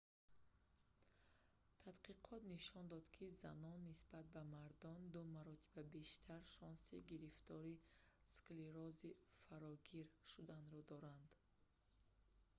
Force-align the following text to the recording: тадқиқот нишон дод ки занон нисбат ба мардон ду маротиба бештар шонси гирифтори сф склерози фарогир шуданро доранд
тадқиқот 1.83 2.41
нишон 2.55 2.83
дод 2.93 3.05
ки 3.15 3.25
занон 3.43 3.77
нисбат 3.89 4.25
ба 4.35 4.41
мардон 4.53 5.01
ду 5.13 5.21
маротиба 5.35 5.83
бештар 5.95 6.41
шонси 6.55 6.95
гирифтори 7.09 7.75
сф 7.81 7.85
склерози 8.37 9.11
фарогир 9.45 10.07
шуданро 10.31 10.81
доранд 10.91 11.29